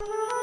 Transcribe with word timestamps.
you 0.00 0.37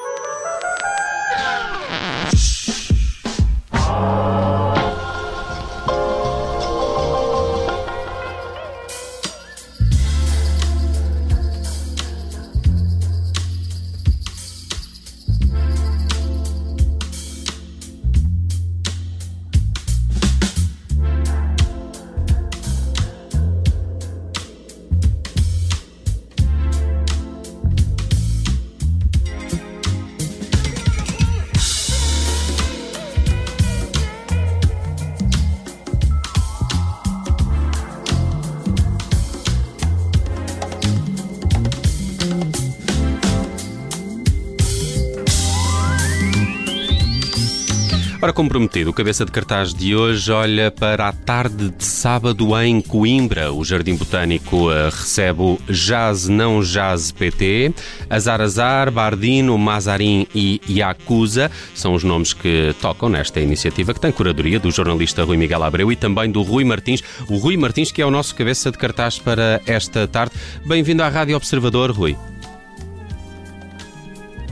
como 48.35 48.49
o 48.49 48.94
cabeça 48.94 49.23
de 49.23 49.31
cartaz 49.31 49.73
de 49.73 49.95
hoje 49.95 50.30
olha 50.30 50.70
para 50.70 51.07
a 51.07 51.13
tarde 51.13 51.70
de 51.70 51.85
sábado 51.85 52.62
em 52.62 52.81
Coimbra. 52.81 53.53
O 53.53 53.63
Jardim 53.63 53.95
Botânico 53.95 54.70
uh, 54.70 54.89
recebe 54.91 55.41
o 55.41 55.57
Jazz 55.70 56.27
Não 56.27 56.59
Jazz 56.59 57.13
PT, 57.13 57.73
Azar 58.09 58.41
Azar, 58.41 58.91
Bardino, 58.91 59.57
Mazarin 59.57 60.27
e 60.35 60.59
Yakuza 60.70 61.49
são 61.73 61.93
os 61.93 62.03
nomes 62.03 62.34
que 62.34 62.76
tocam 62.81 63.07
nesta 63.07 63.40
iniciativa 63.40 63.93
que 63.93 64.01
tem 64.01 64.11
curadoria 64.11 64.59
do 64.59 64.69
jornalista 64.69 65.23
Rui 65.23 65.38
Miguel 65.38 65.63
Abreu 65.63 65.89
e 65.89 65.95
também 65.95 66.29
do 66.29 66.41
Rui 66.41 66.65
Martins. 66.65 67.01
O 67.29 67.38
Rui 67.38 67.55
Martins, 67.55 67.89
que 67.89 68.01
é 68.01 68.05
o 68.05 68.11
nosso 68.11 68.35
cabeça 68.35 68.69
de 68.69 68.77
cartaz 68.77 69.17
para 69.17 69.61
esta 69.65 70.05
tarde. 70.09 70.35
Bem-vindo 70.65 71.01
à 71.03 71.07
Rádio 71.07 71.38
Observador, 71.38 71.89
Rui. 71.89 72.17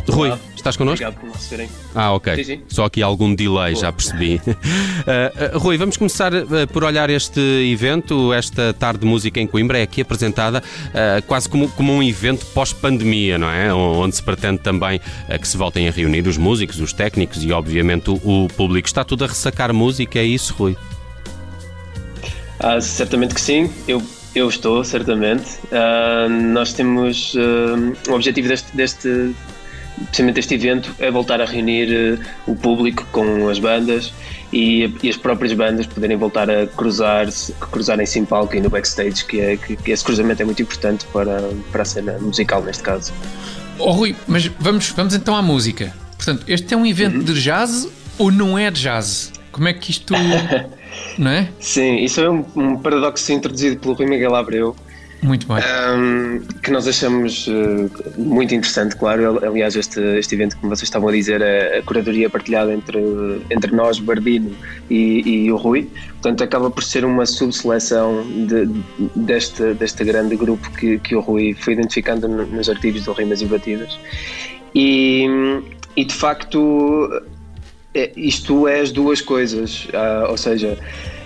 Rui, 0.10 0.30
Olá. 0.30 0.40
estás 0.56 0.76
connosco? 0.76 1.06
Obrigado 1.06 1.20
por 1.20 1.28
me 1.28 1.34
receberem. 1.34 1.70
Ah, 1.96 2.14
ok. 2.14 2.36
Sim, 2.36 2.44
sim. 2.44 2.62
Só 2.68 2.86
aqui 2.86 3.02
algum 3.02 3.34
delay, 3.34 3.74
Boa. 3.74 3.82
já 3.86 3.92
percebi. 3.92 4.42
uh, 4.46 5.56
uh, 5.56 5.60
Rui, 5.60 5.78
vamos 5.78 5.98
começar 5.98 6.34
uh, 6.34 6.68
por 6.72 6.84
olhar 6.84 7.10
este 7.10 7.40
evento, 7.40 8.34
esta 8.34 8.74
tarde 8.74 9.00
de 9.00 9.06
música 9.06 9.40
em 9.40 9.48
Coimbra, 9.48 9.80
é 9.80 9.84
aqui 9.84 10.02
apresentada 10.02 10.62
quase 11.28 11.48
como, 11.50 11.70
como 11.70 11.94
um 11.94 12.04
evento 12.04 12.46
pós-pandemia, 12.48 13.38
não 13.38 13.50
é? 13.50 13.74
Onde 13.74 14.16
se 14.16 14.24
pretende 14.24 14.60
também 14.60 15.00
que 15.40 15.48
se 15.48 15.58
voltem 15.58 15.88
a 15.88 15.92
reunir 15.92 16.28
os 16.28 16.38
músicos, 16.38 16.80
os 16.80 16.94
técnicos 16.94 17.44
e, 17.44 17.52
obviamente, 17.52 18.10
o, 18.10 18.16
o 18.16 18.48
público. 18.50 18.88
Está 18.88 19.04
tudo 19.04 19.24
a 19.24 19.28
ressacar 19.28 19.74
música, 19.74 20.20
é 20.20 20.24
isso, 20.24 20.54
Rui? 20.54 20.78
Ah, 22.60 22.80
certamente 22.80 23.34
que 23.34 23.42
sim. 23.42 23.70
Eu 23.88 24.02
eu 24.36 24.50
estou, 24.50 24.84
certamente. 24.84 25.60
Uh, 25.66 26.28
nós 26.30 26.74
temos 26.74 27.36
uh, 27.36 28.10
o 28.10 28.14
objetivo 28.14 28.48
deste, 28.48 28.76
deste, 28.76 29.36
precisamente 30.06 30.40
este 30.40 30.56
evento 30.56 30.96
é 31.00 31.10
voltar 31.10 31.42
a 31.42 31.46
reunir 31.46 32.20
uh, 32.20 32.52
o 32.52 32.56
público 32.56 33.06
com 33.12 33.50
as 33.50 33.60
bandas 33.60 34.14
e, 34.52 34.94
e, 35.02 35.10
as 35.10 35.18
próprias 35.18 35.54
bandas 35.54 35.88
poderem 35.88 36.16
voltar 36.16 36.50
a 36.50 36.68
cruzar 36.68 37.28
cruzarem-se 37.72 38.20
em 38.20 38.26
palco 38.26 38.56
e 38.56 38.62
no 38.62 38.70
backstage, 38.70 39.26
que, 39.26 39.40
é, 39.40 39.58
que, 39.58 39.76
que, 39.76 39.92
esse 39.92 40.04
cruzamento 40.04 40.42
é 40.42 40.46
muito 40.46 40.62
importante 40.62 41.06
para, 41.12 41.50
para 41.72 41.82
a 41.82 41.86
cena 41.86 42.20
musical 42.20 42.62
neste 42.62 42.84
caso. 42.84 43.12
Oh 43.80 43.92
Rui, 43.92 44.16
mas 44.28 44.46
vamos, 44.60 44.90
vamos 44.90 45.16
então 45.16 45.36
à 45.36 45.42
música. 45.42 45.94
Portanto, 46.16 46.44
este 46.48 46.74
é 46.74 46.78
um 46.78 46.86
evento 46.86 47.18
uhum. 47.18 47.24
de 47.24 47.42
jazz 47.42 47.88
ou 48.18 48.32
não 48.32 48.58
é 48.58 48.70
de 48.70 48.82
jazz? 48.82 49.34
Como 49.52 49.68
é 49.68 49.74
que 49.74 49.92
isto. 49.92 50.14
não 51.18 51.32
é? 51.32 51.50
Sim, 51.60 51.98
isso 51.98 52.22
é 52.22 52.30
um, 52.30 52.46
um 52.56 52.78
paradoxo 52.78 53.32
introduzido 53.32 53.78
pelo 53.80 53.94
Rui 53.94 54.06
Miguel 54.06 54.36
Abreu 54.36 54.76
muito 55.24 55.48
bem. 55.48 55.58
Um, 55.58 56.40
que 56.62 56.72
nós 56.72 56.88
achamos 56.88 57.48
uh, 57.48 57.90
muito 58.18 58.54
interessante, 58.54 58.96
claro. 58.96 59.44
Aliás, 59.46 59.76
este, 59.76 60.00
este 60.18 60.36
evento, 60.36 60.58
como 60.58 60.76
vocês 60.76 60.84
estavam 60.84 61.10
a 61.10 61.12
dizer, 61.12 61.42
é 61.42 61.80
a 61.80 61.84
curadoria 61.84 62.30
partilhada 62.30 62.74
entre, 62.74 63.00
entre 63.50 63.76
nós, 63.76 64.00
Bardino 64.00 64.56
e, 64.90 65.46
e 65.46 65.52
o 65.52 65.58
Rui. 65.58 65.90
Portanto, 66.14 66.44
acaba 66.44 66.70
por 66.70 66.84
ser 66.84 67.06
uma 67.06 67.26
subseleção 67.26 68.26
de, 68.48 68.68
deste, 69.16 69.74
deste 69.74 70.04
grande 70.04 70.36
grupo 70.36 70.70
que, 70.72 71.00
que 71.00 71.16
o 71.16 71.20
Rui 71.20 71.54
foi 71.54 71.74
identificando 71.74 72.28
nos 72.28 72.70
artigos 72.70 73.04
do 73.06 73.14
Rimas 73.14 73.42
e 73.42 73.46
Batidas. 73.46 73.98
E, 74.76 75.28
e 75.96 76.06
de 76.06 76.14
facto, 76.14 77.22
é, 77.94 78.12
isto 78.18 78.68
é 78.68 78.80
as 78.82 78.92
duas 78.92 79.22
coisas, 79.22 79.88
uh, 79.94 80.30
ou 80.30 80.38
seja 80.38 80.78
eh, 80.78 81.23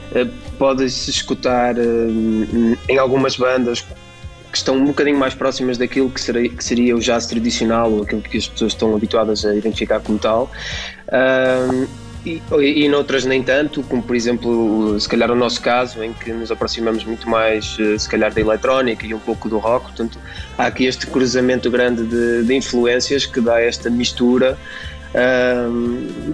pode-se 0.57 1.09
escutar 1.09 1.77
eh, 1.77 1.83
em 2.89 2.97
algumas 2.97 3.35
bandas 3.35 3.81
que 4.51 4.57
estão 4.57 4.75
um 4.75 4.85
bocadinho 4.85 5.17
mais 5.17 5.33
próximas 5.33 5.77
daquilo 5.77 6.09
que 6.09 6.21
seria, 6.21 6.49
que 6.49 6.63
seria 6.63 6.95
o 6.95 6.99
jazz 6.99 7.27
tradicional 7.27 7.91
ou 7.91 8.03
aquilo 8.03 8.21
que 8.21 8.37
as 8.37 8.47
pessoas 8.47 8.73
estão 8.73 8.95
habituadas 8.95 9.45
a 9.45 9.53
identificar 9.53 9.99
como 9.99 10.17
tal. 10.17 10.49
Uh, 11.07 11.87
e, 12.25 12.41
e 12.59 12.89
noutras 12.89 13.25
nem 13.25 13.41
tanto, 13.41 13.81
como 13.83 14.03
por 14.03 14.15
exemplo, 14.15 14.99
se 14.99 15.07
calhar 15.07 15.31
o 15.31 15.35
nosso 15.35 15.61
caso, 15.61 16.03
em 16.03 16.11
que 16.11 16.33
nos 16.33 16.51
aproximamos 16.51 17.05
muito 17.05 17.29
mais, 17.29 17.77
se 17.97 18.09
calhar, 18.09 18.33
da 18.33 18.41
eletrónica 18.41 19.05
e 19.05 19.13
um 19.13 19.19
pouco 19.19 19.47
do 19.47 19.57
rock. 19.57 19.85
Portanto, 19.85 20.19
há 20.57 20.65
aqui 20.65 20.85
este 20.85 21.07
cruzamento 21.07 21.71
grande 21.71 22.03
de, 22.03 22.43
de 22.43 22.53
influências 22.53 23.25
que 23.25 23.39
dá 23.39 23.61
esta 23.61 23.89
mistura 23.89 24.57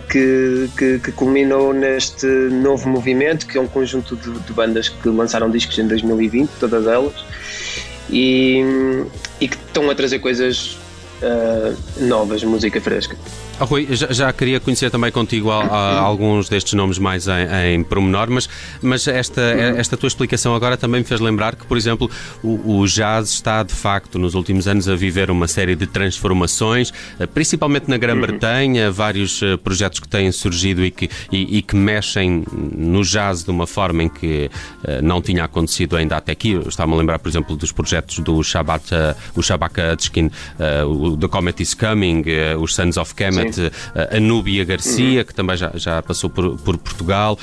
que, 0.10 0.70
que, 0.78 1.00
que, 1.00 1.12
culminou 1.12 1.74
neste 1.74 2.26
novo 2.26 2.90
movimento, 2.90 3.46
que 3.48 3.58
é 3.58 3.62
um 3.62 3.68
conjunto 3.68 4.16
de, 4.16 4.32
de, 4.32 4.54
bandas 4.54 4.90
que 4.90 5.10
lançaram 5.10 5.50
discos 5.50 5.78
em 5.78 5.88
2020, 5.88 6.50
todas 6.60 6.88
elas, 6.88 7.14
e, 8.10 8.62
e 9.40 9.48
que 9.48 9.56
estão 9.56 9.90
a 9.90 9.96
trazer 9.96 10.20
coisas 10.20 10.78
uh, 11.22 12.04
novas, 12.04 12.44
música 12.44 12.82
fresca. 12.82 13.16
Oh, 13.64 13.66
Rui, 13.66 13.88
já, 13.92 14.12
já, 14.12 14.34
queria 14.34 14.60
conhecer 14.60 14.92
também 14.92 15.10
contigo 15.10 15.50
a, 15.50 15.64
a, 15.64 16.00
alguns 16.00 16.50
destes 16.50 16.74
nomes 16.74 17.00
mais 17.00 17.30
em, 17.30 17.76
em 17.76 17.84
promenor, 17.84 18.30
mas, 18.30 18.50
mas 18.82 19.08
esta, 19.08 19.42
esta 19.42 19.96
tua 19.96 20.08
explicação 20.08 20.54
agora 20.54 20.76
também 20.76 21.00
me 21.00 21.08
fez 21.08 21.22
lembrar 21.22 21.56
que, 21.56 21.66
por 21.66 21.78
exemplo, 21.78 22.12
o, 22.44 22.80
o, 22.80 22.86
jazz 22.86 23.30
está 23.30 23.64
de 23.64 23.74
facto 23.74 24.20
nos 24.20 24.36
últimos 24.36 24.68
anos 24.68 24.90
a 24.90 24.98
viver 24.98 25.32
uma 25.32 25.48
série 25.48 25.78
de 25.78 25.88
transformações, 25.88 26.92
eh, 27.18 27.26
principalmente 27.26 27.90
na 27.90 27.96
Grã-Bretanha, 27.98 28.92
vários 28.92 29.42
eh, 29.42 29.56
projetos 29.56 30.02
que 30.02 30.10
têm 30.10 30.30
surgido 30.34 30.84
e 30.84 30.92
que, 30.92 31.10
e, 31.32 31.60
e, 31.60 31.62
que 31.62 31.78
mexem 31.78 32.44
no 32.52 33.02
jazz 33.02 33.46
de 33.46 33.50
uma 33.50 33.66
forma 33.66 34.04
em 34.04 34.10
que 34.10 34.52
uh, 34.84 35.02
não 35.02 35.22
tinha 35.22 35.46
acontecido 35.46 35.96
ainda 35.96 36.18
até 36.18 36.34
aqui. 36.34 36.52
Estava-me 36.68 36.96
a 36.96 36.98
lembrar, 36.98 37.20
por 37.20 37.30
exemplo, 37.30 37.56
dos 37.56 37.72
projetos 37.72 38.20
do 38.20 38.44
Shabbat, 38.44 38.94
uh, 38.94 39.16
o 39.38 39.42
Shabaka 39.42 39.94
Adskin, 39.94 40.30
o 40.86 41.16
The 41.16 41.28
Comet 41.30 41.64
is 41.64 41.74
Coming, 41.74 42.24
os 42.60 42.76
Sons 42.76 42.98
of 42.98 43.16
Kemet, 43.16 43.53
a 44.12 44.20
Núbia 44.20 44.64
Garcia, 44.66 45.20
uhum. 45.20 45.26
que 45.26 45.34
também 45.34 45.58
já, 45.58 45.72
já 45.76 46.02
passou 46.02 46.30
por, 46.30 46.58
por 46.60 46.78
Portugal. 46.78 47.38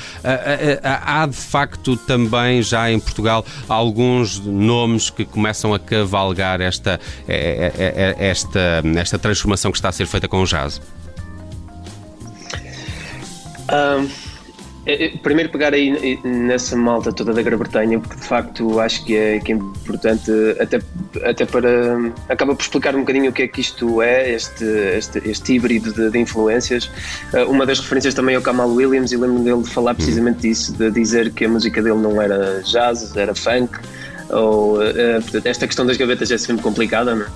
Há 0.83 1.25
de 1.25 1.35
facto 1.35 1.95
também 1.97 2.61
já 2.61 2.91
em 2.91 2.99
Portugal 2.99 3.45
alguns 3.67 4.39
nomes 4.39 5.09
que 5.09 5.25
começam 5.25 5.73
a 5.73 5.79
cavalgar 5.79 6.61
esta, 6.61 6.99
é, 7.27 7.71
é, 7.77 8.15
é, 8.19 8.29
esta, 8.29 8.83
esta 8.95 9.19
transformação 9.19 9.71
que 9.71 9.77
está 9.77 9.89
a 9.89 9.91
ser 9.91 10.05
feita 10.05 10.27
com 10.27 10.41
o 10.41 10.45
jazz. 10.45 10.81
Um 13.71 14.05
é, 14.05 14.30
primeiro 15.21 15.49
pegar 15.49 15.73
aí 15.73 16.19
nessa 16.23 16.75
malta 16.75 17.11
toda 17.13 17.33
da 17.33 17.41
Grã-Bretanha, 17.41 17.99
porque 17.99 18.15
de 18.15 18.25
facto 18.25 18.79
acho 18.79 19.05
que 19.05 19.15
é, 19.15 19.39
que 19.39 19.51
é 19.51 19.55
importante, 19.55 20.31
até, 20.59 20.79
até 21.23 21.45
para. 21.45 22.11
acaba 22.27 22.55
por 22.55 22.61
explicar 22.61 22.95
um 22.95 23.01
bocadinho 23.01 23.29
o 23.29 23.33
que 23.33 23.43
é 23.43 23.47
que 23.47 23.61
isto 23.61 24.01
é, 24.01 24.31
este, 24.31 24.65
este, 24.65 25.21
este 25.29 25.53
híbrido 25.53 25.93
de, 25.93 26.09
de 26.09 26.19
influências. 26.19 26.89
Uma 27.47 27.65
das 27.65 27.79
referências 27.79 28.13
também 28.13 28.35
é 28.35 28.39
o 28.39 28.41
Kamal 28.41 28.69
Williams, 28.69 29.11
e 29.11 29.17
lembro 29.17 29.43
dele 29.43 29.61
de 29.61 29.69
falar 29.69 29.93
precisamente 29.93 30.41
disso, 30.41 30.73
de 30.73 30.89
dizer 30.89 31.31
que 31.31 31.45
a 31.45 31.49
música 31.49 31.81
dele 31.81 31.99
não 31.99 32.21
era 32.21 32.61
jazz, 32.63 33.15
era 33.15 33.35
funk, 33.35 33.77
ou. 34.29 34.79
Esta 35.45 35.67
questão 35.67 35.85
das 35.85 35.97
gavetas 35.97 36.31
é 36.31 36.37
sempre 36.37 36.63
complicada, 36.63 37.15
não 37.15 37.25
é? 37.25 37.29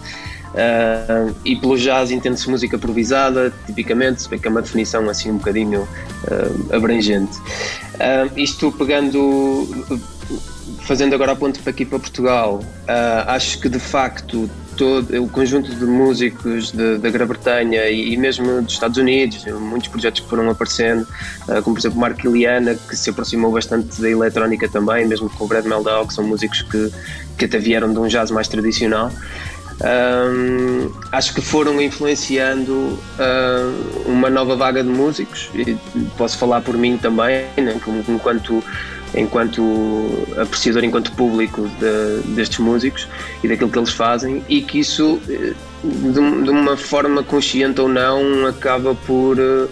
Uh, 0.55 1.35
e 1.43 1.53
pelo 1.57 1.77
jazz 1.77 2.11
entende-se 2.11 2.49
música 2.49 2.77
improvisada, 2.77 3.51
tipicamente, 3.65 4.21
se 4.21 4.29
bem 4.29 4.39
que 4.39 4.47
é 4.47 4.51
uma 4.51 4.61
definição 4.61 5.09
assim 5.09 5.31
um 5.31 5.37
bocadinho 5.37 5.81
uh, 5.81 6.75
abrangente. 6.75 7.37
Uh, 7.95 8.31
isto 8.37 8.71
pegando, 8.71 9.67
fazendo 10.83 11.13
agora 11.13 11.33
a 11.33 11.35
ponto 11.35 11.59
para 11.59 11.71
aqui 11.71 11.83
para 11.83 11.99
Portugal, 11.99 12.61
acho 13.27 13.59
que 13.59 13.67
de 13.67 13.79
facto 13.79 14.49
todo 14.77 15.23
o 15.23 15.29
conjunto 15.29 15.73
de 15.73 15.85
músicos 15.85 16.71
da 16.71 17.09
Grã-Bretanha 17.09 17.89
e, 17.89 18.13
e, 18.13 18.17
mesmo 18.17 18.61
dos 18.61 18.73
Estados 18.73 18.97
Unidos, 18.97 19.45
muitos 19.59 19.87
projetos 19.87 20.19
que 20.19 20.29
foram 20.29 20.49
aparecendo, 20.49 21.07
como 21.63 21.75
por 21.75 21.79
exemplo 21.79 21.97
Mark 21.97 22.21
Iliana, 22.23 22.75
que 22.75 22.95
se 22.95 23.09
aproximou 23.09 23.53
bastante 23.53 24.01
da 24.01 24.09
eletrónica 24.09 24.67
também, 24.67 25.05
mesmo 25.05 25.29
com 25.29 25.45
o 25.45 25.47
Brad 25.47 25.65
Meldau, 25.65 26.05
que 26.05 26.13
são 26.13 26.25
músicos 26.25 26.61
que, 26.61 26.91
que 27.37 27.45
até 27.45 27.57
vieram 27.57 27.93
de 27.93 27.99
um 27.99 28.07
jazz 28.07 28.31
mais 28.31 28.49
tradicional. 28.49 29.11
Um, 29.81 30.91
acho 31.11 31.33
que 31.33 31.41
foram 31.41 31.81
influenciando 31.81 32.71
uh, 32.73 34.05
uma 34.05 34.29
nova 34.29 34.55
vaga 34.55 34.81
de 34.81 34.89
músicos 34.89 35.49
e 35.53 35.77
posso 36.17 36.37
falar 36.37 36.61
por 36.61 36.77
mim 36.77 36.97
também, 36.97 37.45
né, 37.57 37.79
enquanto 38.07 38.63
enquanto 39.17 40.27
apreciador, 40.37 40.83
enquanto 40.83 41.11
público 41.13 41.69
de, 41.79 42.35
destes 42.35 42.59
músicos 42.59 43.07
e 43.43 43.47
daquilo 43.47 43.69
que 43.69 43.79
eles 43.79 43.91
fazem, 43.91 44.43
e 44.49 44.61
que 44.61 44.79
isso, 44.79 45.21
eh, 45.29 45.53
de, 45.83 46.13
de 46.13 46.49
uma 46.49 46.75
forma 46.75 47.23
consciente 47.23 47.79
ou 47.79 47.87
não, 47.87 48.45
acaba 48.45 48.93
por, 48.93 49.37
eh, 49.39 49.67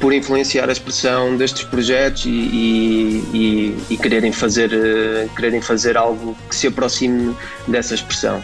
por 0.00 0.12
influenciar 0.12 0.68
a 0.68 0.72
expressão 0.72 1.36
destes 1.36 1.62
projetos 1.64 2.26
e, 2.26 2.28
e, 2.28 3.24
e, 3.32 3.94
e 3.94 3.96
quererem, 3.96 4.32
fazer, 4.32 4.70
eh, 4.72 5.28
quererem 5.34 5.62
fazer 5.62 5.96
algo 5.96 6.36
que 6.48 6.54
se 6.54 6.66
aproxime 6.66 7.34
dessa 7.66 7.94
expressão. 7.94 8.42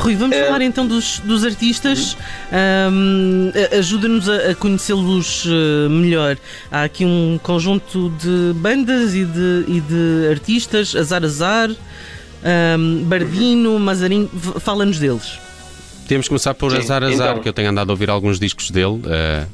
Rui, 0.00 0.16
vamos 0.16 0.34
uh, 0.34 0.44
falar 0.46 0.62
então 0.62 0.86
dos, 0.86 1.18
dos 1.20 1.44
artistas. 1.44 2.16
Um, 2.50 3.52
Ajuda-nos 3.78 4.28
a, 4.30 4.50
a 4.50 4.54
conhecê-los 4.54 5.44
eh, 5.46 5.88
melhor. 5.90 6.38
Há 6.72 6.84
aqui 6.84 7.04
um 7.04 7.38
conjunto 7.42 8.08
de 8.18 8.54
bandas 8.54 9.14
e 9.14 9.26
de, 9.26 9.64
e 9.68 9.80
de 9.80 10.28
artistas, 10.30 10.96
Azar 10.96 11.22
Azar, 11.22 11.70
um, 11.70 13.04
Bardino, 13.04 13.78
Mazarinho. 13.78 14.28
Fala-nos 14.60 14.98
deles. 14.98 15.38
Temos 16.08 16.24
que 16.24 16.30
começar 16.30 16.54
por 16.54 16.72
Sim, 16.72 16.78
Azar 16.78 17.04
Azar, 17.04 17.30
então, 17.32 17.42
que 17.42 17.48
eu 17.50 17.52
tenho 17.52 17.68
andado 17.68 17.90
a 17.90 17.92
ouvir 17.92 18.08
alguns 18.08 18.40
discos 18.40 18.70
dele. 18.70 19.02
Uh, 19.04 19.46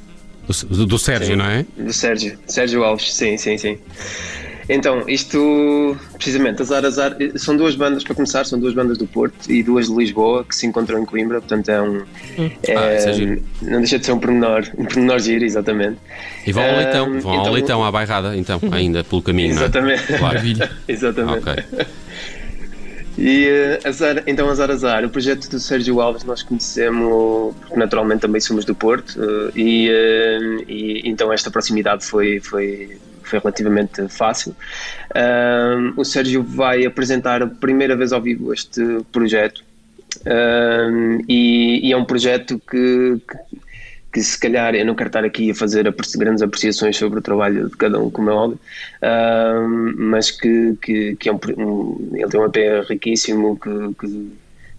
do, 0.71 0.87
do, 0.87 0.99
Sérgio, 0.99 1.31
sim, 1.31 1.37
não 1.37 1.45
é? 1.45 1.67
Do 1.77 1.93
Sérgio, 1.93 2.39
Sérgio 2.47 2.85
Alves, 2.85 3.13
sim, 3.13 3.37
sim, 3.37 3.59
sim. 3.59 3.79
Então, 4.69 5.05
isto, 5.09 5.97
precisamente, 6.15 6.61
Azar 6.61 6.85
Azar, 6.85 7.17
são 7.37 7.57
duas 7.57 7.77
bandas, 7.77 8.03
para 8.03 8.15
começar, 8.15 8.45
são 8.45 8.59
duas 8.59 8.75
bandas 8.75 8.99
do 8.99 9.07
Porto 9.07 9.51
e 9.51 9.63
duas 9.63 9.87
de 9.87 9.95
Lisboa 9.95 10.45
que 10.45 10.57
se 10.57 10.67
encontram 10.67 11.01
em 11.01 11.05
Coimbra, 11.05 11.41
portanto 11.41 11.69
é 11.69 11.81
um. 11.81 12.03
Hum. 12.39 12.51
É, 12.65 12.77
ah, 12.77 12.81
é 12.81 13.39
não 13.63 13.79
deixa 13.79 13.99
de 13.99 14.07
ser 14.07 14.13
um 14.13 14.19
pormenor, 14.19 14.65
um 14.77 14.85
pormenor 14.85 15.19
giro, 15.21 15.45
exatamente. 15.45 15.99
E 16.45 16.53
vão 16.53 16.65
ao 16.65 16.77
leitão, 16.77 17.07
vão 17.07 17.19
então, 17.19 17.33
ao 17.33 17.53
leitão, 17.53 17.85
à 17.85 17.93
bairrada, 17.93 18.37
então, 18.37 18.61
ainda 18.73 19.05
pelo 19.05 19.23
caminho, 19.23 19.51
exatamente. 19.51 20.11
não 20.11 20.17
é? 20.17 20.19
Claro. 20.19 20.39
exatamente. 20.89 21.49
Ok. 21.49 21.87
E 23.19 23.49
uh, 23.49 23.89
Azar, 23.89 24.23
então 24.27 24.49
Azar 24.51 24.71
Azar, 24.71 25.05
o 25.05 25.09
projeto 25.09 25.49
do 25.49 25.59
Sérgio 25.59 26.01
Alves 26.01 26.23
nós 26.25 26.43
conhecemos, 26.43 27.55
porque 27.61 27.77
naturalmente 27.79 28.21
também 28.21 28.41
somos 28.41 28.65
do 28.65 28.75
Porto, 28.75 29.19
uh, 29.19 29.59
e, 29.59 29.89
uh, 29.89 30.65
e, 30.69 31.01
então 31.09 31.33
esta 31.33 31.51
proximidade 31.51 32.05
foi, 32.05 32.41
foi, 32.41 32.99
foi 33.27 33.39
relativamente 33.39 34.09
fácil. 34.09 34.55
o 35.97 36.05
Sérgio 36.05 36.43
vai 36.43 36.85
apresentar 36.85 37.43
a 37.43 37.47
primeira 37.47 37.97
vez 37.97 38.13
ao 38.13 38.21
vivo 38.21 38.53
este 38.53 38.83
projeto 39.13 39.63
e, 41.29 41.89
e, 41.89 41.93
é 41.93 41.97
um 41.97 42.05
projeto 42.05 42.61
que, 42.69 43.21
que 43.29 43.57
que 44.17 44.23
se 44.23 44.41
calhar 44.41 44.75
eu 44.75 44.87
não 44.87 44.95
quero 44.95 45.09
estar 45.09 45.25
aqui 45.27 45.51
a 45.51 45.55
fazer 45.55 45.87
grandes 46.15 46.43
apreciações 46.43 46.97
sobre 46.97 47.19
o 47.19 47.23
trabalho 47.23 47.69
de 47.69 47.77
cada 47.77 48.01
um, 48.01 48.09
como 48.09 48.31
é 48.31 48.33
óbvio, 48.33 48.59
mas 49.95 50.31
que, 50.31 50.75
que, 50.81 51.17
que 51.17 51.29
é 51.29 51.33
um, 51.33 52.11
ele 52.15 52.27
tem 52.27 52.41
um 52.41 52.47
EP 52.47 52.89
riquíssimo 52.89 53.59
que, 53.59 53.95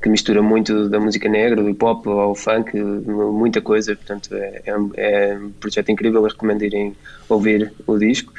que, 0.01 0.09
mistura 0.09 0.41
muito 0.41 0.89
da 0.89 0.99
música 0.99 1.27
negra, 1.29 1.61
do 1.61 1.69
hip 1.69 1.83
hop 1.83 2.07
ao 2.07 2.35
funk, 2.35 2.77
muita 2.77 3.61
coisa, 3.61 3.95
portanto 3.95 4.29
é, 4.33 4.61
é, 4.65 5.31
é 5.31 5.37
um 5.37 5.51
projeto 5.51 5.89
incrível, 5.89 6.21
eu 6.21 6.27
recomendo 6.27 6.63
irem 6.63 6.95
ouvir 7.29 7.71
o 7.85 7.97
disco. 7.97 8.31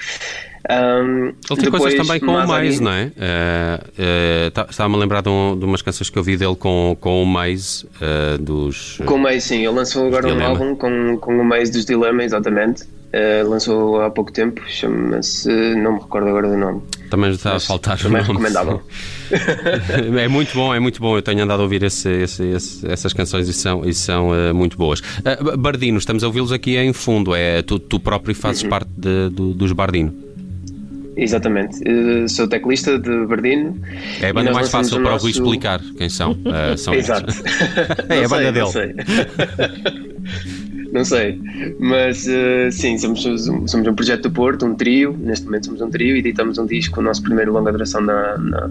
Um, 0.69 1.28
Ele 1.50 1.60
tem 1.60 1.70
coisas 1.70 1.94
também 1.94 2.20
com 2.20 2.32
o 2.32 2.46
Mais, 2.46 2.81
não 2.81 2.93
é? 2.93 3.05
Uh, 3.16 4.60
uh, 4.60 4.70
Estava-me 4.70 4.96
a 4.96 4.99
lembrar 4.99 5.22
de, 5.22 5.28
um, 5.28 5.58
de, 5.58 5.64
umas 5.64 5.81
canções 5.81 6.10
que 6.10 6.19
eu 6.19 6.22
vi 6.22 6.37
dele 6.37 6.56
com, 6.56 6.96
com 7.00 7.22
o 7.22 7.26
Mais 7.26 7.84
uh, 8.02 8.37
dos. 8.38 8.99
Com 9.06 9.14
o 9.14 9.19
Mais, 9.19 9.44
sim. 9.44 9.58
Ele 9.58 9.69
lançou 9.69 10.06
agora 10.06 10.28
um 10.28 10.44
álbum 10.44 10.75
com, 10.75 11.16
com 11.19 11.40
o 11.40 11.44
Mais 11.44 11.70
dos 11.70 11.87
Dilema, 11.87 12.22
exatamente. 12.25 12.84
Uh, 13.18 13.48
lançou 13.48 14.00
há 14.00 14.10
pouco 14.10 14.30
tempo, 14.30 14.62
chama-se. 14.68 15.48
Não 15.74 15.94
me 15.94 15.98
recordo 15.98 16.28
agora 16.28 16.48
do 16.48 16.56
nome. 16.56 16.82
Também 17.10 17.30
está 17.32 17.56
a 17.56 17.60
faltar 17.60 17.98
o 18.00 18.10
nome. 18.10 18.22
recomendável. 18.22 18.80
é 20.16 20.28
muito 20.28 20.54
bom, 20.54 20.72
é 20.72 20.78
muito 20.78 21.00
bom. 21.00 21.16
Eu 21.16 21.22
tenho 21.22 21.42
andado 21.42 21.58
a 21.58 21.62
ouvir 21.64 21.82
esse, 21.82 22.08
esse, 22.08 22.44
esse, 22.44 22.86
essas 22.86 23.12
canções 23.12 23.48
e 23.48 23.52
são, 23.52 23.84
e 23.84 23.92
são 23.92 24.28
uh, 24.30 24.54
muito 24.54 24.76
boas. 24.76 25.00
Uh, 25.00 25.56
Bardino, 25.56 25.98
estamos 25.98 26.22
a 26.22 26.28
ouvi-los 26.28 26.52
aqui 26.52 26.76
em 26.76 26.92
fundo. 26.92 27.34
É, 27.34 27.60
tu, 27.62 27.80
tu 27.80 27.98
próprio 27.98 28.36
fazes 28.36 28.62
uhum. 28.62 28.68
parte 28.68 28.90
de, 28.96 29.30
do, 29.30 29.52
dos 29.52 29.72
Bardino. 29.72 30.14
Exatamente. 31.16 31.76
Sou 32.28 32.46
teclista 32.46 32.96
de 32.96 33.26
Bardino. 33.26 33.80
É 34.20 34.28
a 34.28 34.32
banda 34.32 34.52
mais 34.52 34.70
fácil 34.70 35.02
para 35.02 35.16
o 35.16 35.18
Rui 35.18 35.32
explicar 35.32 35.80
quem 35.96 36.08
são. 36.08 36.36
São 36.76 36.94
Exato. 36.94 37.34
é 38.08 38.24
a 38.24 38.28
banda 38.28 38.52
dele. 38.52 38.94
Não 40.93 41.05
sei. 41.05 41.40
Mas 41.79 42.26
uh, 42.26 42.70
sim, 42.70 42.96
somos, 42.99 43.23
somos 43.23 43.75
um 43.75 43.94
projeto 43.94 44.23
do 44.23 44.31
Porto, 44.31 44.67
um 44.67 44.75
trio. 44.75 45.17
Neste 45.19 45.44
momento 45.46 45.67
somos 45.67 45.81
um 45.81 45.90
trio. 45.90 46.17
Editamos 46.17 46.58
um 46.58 46.67
disco, 46.67 47.00
o 47.00 47.02
nosso 47.02 47.23
primeiro 47.23 47.52
longa 47.52 47.73
duração 47.73 48.00
na, 48.00 48.38
na, 48.38 48.70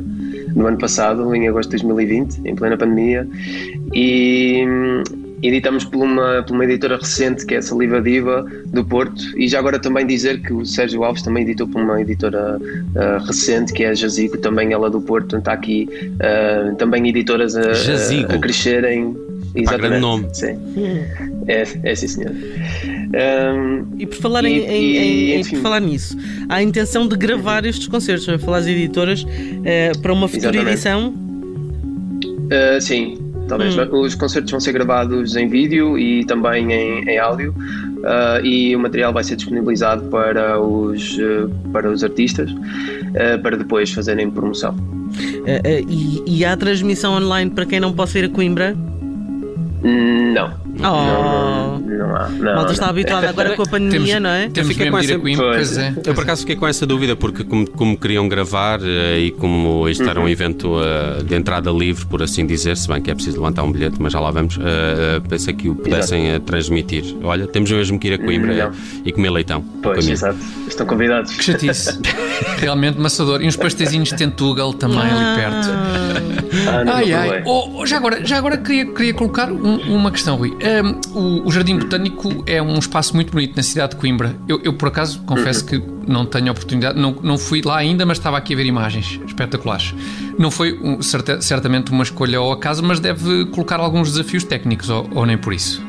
no 0.56 0.68
ano 0.68 0.78
passado, 0.78 1.34
em 1.36 1.48
agosto 1.48 1.70
de 1.70 1.84
2020, 1.84 2.42
em 2.46 2.56
plena 2.56 2.78
pandemia. 2.78 3.28
E 3.94 4.66
editamos 5.42 5.86
por 5.86 6.04
uma, 6.04 6.44
por 6.44 6.54
uma 6.54 6.64
editora 6.66 6.98
recente 6.98 7.46
que 7.46 7.54
é 7.54 7.58
a 7.58 7.62
Saliva 7.62 8.02
Diva 8.02 8.46
do 8.66 8.84
Porto 8.84 9.22
e 9.38 9.48
já 9.48 9.60
agora 9.60 9.80
também 9.80 10.06
dizer 10.06 10.42
que 10.42 10.52
o 10.52 10.66
Sérgio 10.66 11.04
Alves 11.04 11.22
também 11.22 11.44
editou 11.44 11.68
por 11.68 11.82
uma 11.82 12.02
editora 12.02 12.58
uh, 12.58 13.26
recente 13.26 13.72
que 13.72 13.84
é 13.84 13.90
a 13.90 13.94
Jazigo, 13.94 14.38
também 14.38 14.74
ela 14.74 14.90
do 14.90 15.00
Porto, 15.00 15.38
está 15.38 15.54
aqui 15.54 15.88
uh, 16.16 16.76
também 16.76 17.08
editoras 17.08 17.56
a, 17.56 17.62
a, 17.62 18.36
a 18.36 18.40
crescerem. 18.40 19.16
Exatamente. 19.56 19.82
grande 19.82 20.00
nome. 20.00 20.28
Sim. 20.34 20.58
É, 21.48 21.64
é 21.84 21.96
sim, 21.96 22.08
senhor. 22.08 22.32
Um, 22.32 23.88
e 23.98 24.06
por 24.06 24.16
falar, 24.18 24.44
e, 24.44 24.60
em, 24.60 24.98
em, 24.98 25.32
em, 25.40 25.44
por 25.44 25.60
falar 25.60 25.80
nisso, 25.80 26.18
há 26.50 26.56
a 26.56 26.64
intenção 26.64 27.08
de 27.08 27.16
gravar 27.16 27.66
estes 27.66 27.88
concertos, 27.88 28.28
a 28.28 28.38
falar 28.38 28.58
às 28.58 28.68
editoras, 28.68 29.24
uh, 29.24 30.02
para 30.02 30.12
uma 30.12 30.28
futura 30.28 30.58
Exatamente. 30.58 30.74
edição? 30.74 31.14
Uh, 32.48 32.82
sim, 32.82 33.18
talvez. 33.48 33.78
Hum. 33.78 34.02
Os 34.02 34.14
concertos 34.14 34.52
vão 34.52 34.60
ser 34.60 34.74
gravados 34.74 35.38
em 35.38 35.48
vídeo 35.48 35.98
e 35.98 36.26
também 36.26 36.72
em, 36.72 37.10
em 37.10 37.18
áudio 37.18 37.56
uh, 38.00 38.46
e 38.46 38.76
o 38.76 38.80
material 38.80 39.14
vai 39.14 39.24
ser 39.24 39.38
disponibilizado 39.38 40.04
para 40.10 40.60
os, 40.60 41.18
para 41.72 41.90
os 41.90 42.04
artistas 42.04 42.54
para 43.42 43.58
depois 43.58 43.92
fazerem 43.92 44.30
promoção. 44.30 44.76
E, 45.90 46.24
e 46.28 46.46
há 46.46 46.56
transmissão 46.56 47.14
online 47.14 47.50
para 47.50 47.66
quem 47.66 47.80
não 47.80 47.94
possa 47.94 48.20
ir 48.20 48.26
a 48.26 48.30
Coimbra? 48.30 48.76
Não. 49.82 50.67
Oh. 50.80 51.80
Não, 51.80 51.80
não, 51.80 52.16
há. 52.16 52.30
Não, 52.30 52.56
Malta 52.56 52.74
está 52.74 52.88
habituada 52.88 53.30
agora 53.30 53.56
com 53.56 53.64
a 53.64 53.66
pandemia, 53.66 54.16
temos, 54.16 54.22
não 54.22 54.30
é? 54.30 54.50
Temos 54.50 54.78
eu, 54.78 54.92
com 54.92 54.98
essa... 54.98 55.20
Coimbra, 55.20 55.46
pois 55.48 55.78
é. 55.78 55.94
eu 56.06 56.14
por 56.14 56.24
acaso 56.24 56.42
fiquei 56.42 56.56
com 56.56 56.68
essa 56.68 56.86
dúvida 56.86 57.16
porque 57.16 57.44
como, 57.44 57.70
como 57.70 57.98
queriam 57.98 58.28
gravar 58.28 58.80
uh, 58.80 59.18
e 59.18 59.32
como 59.32 59.88
isto 59.90 60.04
era 60.04 60.20
um 60.20 60.24
uhum. 60.24 60.30
evento 60.30 60.74
uh, 60.78 61.24
de 61.24 61.36
entrada 61.36 61.72
livre, 61.72 62.06
por 62.06 62.22
assim 62.22 62.46
dizer, 62.46 62.78
se 62.78 62.88
bem 62.88 63.02
que 63.02 63.12
é 63.12 63.16
preciso 63.16 63.38
levantar 63.38 63.64
um 63.64 63.72
bilhete, 63.72 63.98
mas 64.00 64.14
já 64.14 64.20
lá 64.20 64.32
vamos, 64.32 64.58
uh, 64.58 64.62
pensei 65.28 65.54
que 65.54 65.70
o 65.70 65.76
pudessem 65.76 66.40
transmitir. 66.42 67.16
Olha, 67.24 67.48
temos 67.48 67.72
mesmo 67.72 68.00
que 68.00 68.08
ir 68.08 68.14
a 68.14 68.18
Coimbra 68.18 68.72
e 69.06 69.12
comer 69.12 69.30
leitão. 69.30 69.62
Pois, 69.82 70.08
exato. 70.08 70.38
Estão 70.68 70.86
convidados. 70.86 71.36
Que 71.36 71.44
chatice. 71.44 72.00
Realmente 72.58 73.00
maçador. 73.00 73.42
E 73.42 73.48
uns 73.48 73.56
pasteizinhos 73.56 74.10
de 74.10 74.16
Tentugal 74.16 74.74
também 74.74 75.00
ah. 75.00 75.34
ali 75.34 75.42
perto. 75.42 75.70
Ah, 76.68 76.98
ai, 76.98 77.14
ai. 77.14 77.44
Oh, 77.46 77.86
já 77.86 77.98
agora, 77.98 78.26
já 78.26 78.38
agora 78.38 78.58
queria, 78.58 78.86
queria 78.94 79.14
colocar 79.14 79.52
um, 79.52 79.96
uma 79.96 80.12
questão, 80.12 80.36
Rui. 80.38 80.56
Um, 80.68 81.18
o, 81.18 81.48
o, 81.48 81.52
Jardim 81.52 81.78
Botânico 81.78 82.44
é 82.46 82.62
um 82.62 82.78
espaço 82.78 83.16
muito 83.16 83.32
bonito 83.32 83.56
na 83.56 83.64
cidade 83.64 83.92
de 83.92 83.98
Coimbra. 83.98 84.36
Eu, 84.48 84.60
eu 84.64 84.74
por 84.74 84.90
acaso, 84.90 85.22
confesso 85.22 85.64
uhum. 85.64 85.82
que 85.82 86.12
não 86.12 86.26
tenho 86.26 86.52
oportunidade, 86.52 87.00
não, 87.00 87.12
não 87.22 87.38
fui 87.38 87.62
lá 87.64 87.78
ainda, 87.78 88.06
mas 88.06 88.18
estava 88.18 88.38
aqui 88.38 88.54
a 88.54 88.58
ver 88.58 88.66
imagens 88.66 89.20
espetaculares. 89.26 89.94
Não 90.38 90.52
foi 90.52 90.78
um, 90.82 91.02
certa, 91.02 91.42
certamente 91.42 91.92
uma 91.92 92.04
escolha 92.04 92.40
ao 92.40 92.52
acaso, 92.52 92.84
mas 92.84 93.00
deve 93.00 93.46
colocar 93.46 93.80
alguns 93.80 94.12
desafios 94.12 94.44
técnicos, 94.44 94.90
ou, 94.90 95.10
ou 95.16 95.26
nem 95.26 95.38
por 95.38 95.54
isso. 95.54 95.87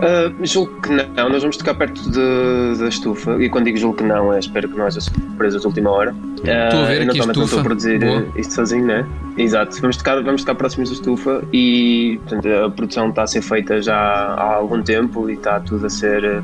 Uh, 0.00 0.46
julgo 0.46 0.80
que 0.80 0.90
não, 0.90 1.28
nós 1.28 1.42
vamos 1.42 1.58
tocar 1.58 1.74
perto 1.74 2.10
de, 2.10 2.78
da 2.78 2.88
estufa 2.88 3.36
e 3.42 3.50
quando 3.50 3.66
digo 3.66 3.76
julgo 3.76 3.98
que 3.98 4.04
não, 4.04 4.32
é 4.32 4.38
espero 4.38 4.66
que 4.68 4.76
não 4.76 4.86
haja 4.86 5.00
surpresas 5.00 5.60
de 5.60 5.66
última 5.66 5.90
hora. 5.90 6.12
Uh, 6.12 6.40
estou 6.40 6.80
a 6.80 6.84
ver 6.86 7.02
aqui 7.02 7.18
estufa. 7.18 7.32
não 7.32 7.44
estou 7.44 7.60
a 7.60 7.62
produzir 7.62 7.98
Boa. 7.98 8.26
isto 8.36 8.54
sozinho, 8.54 8.86
né? 8.86 9.06
Exato, 9.36 9.78
vamos 9.80 9.98
tocar, 9.98 10.22
vamos 10.22 10.42
tocar 10.42 10.54
próximos 10.54 10.88
da 10.88 10.94
estufa 10.94 11.44
e 11.52 12.18
portanto, 12.26 12.48
a 12.48 12.70
produção 12.70 13.10
está 13.10 13.22
a 13.24 13.26
ser 13.26 13.42
feita 13.42 13.82
já 13.82 13.96
há 13.96 14.54
algum 14.54 14.82
tempo 14.82 15.28
e 15.28 15.34
está 15.34 15.60
tudo 15.60 15.84
a 15.84 15.90
ser, 15.90 16.42